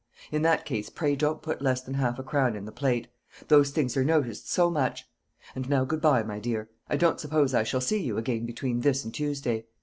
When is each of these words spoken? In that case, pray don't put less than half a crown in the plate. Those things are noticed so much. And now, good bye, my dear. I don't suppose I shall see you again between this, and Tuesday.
In 0.31 0.41
that 0.41 0.65
case, 0.65 0.89
pray 0.89 1.15
don't 1.15 1.43
put 1.43 1.61
less 1.61 1.79
than 1.81 1.93
half 1.93 2.17
a 2.17 2.23
crown 2.23 2.55
in 2.55 2.65
the 2.65 2.71
plate. 2.71 3.07
Those 3.49 3.69
things 3.69 3.95
are 3.95 4.03
noticed 4.03 4.49
so 4.51 4.71
much. 4.71 5.07
And 5.53 5.69
now, 5.69 5.85
good 5.85 6.01
bye, 6.01 6.23
my 6.23 6.39
dear. 6.39 6.71
I 6.89 6.97
don't 6.97 7.19
suppose 7.19 7.53
I 7.53 7.61
shall 7.61 7.81
see 7.81 8.01
you 8.01 8.17
again 8.17 8.47
between 8.47 8.79
this, 8.79 9.03
and 9.05 9.13
Tuesday. 9.13 9.67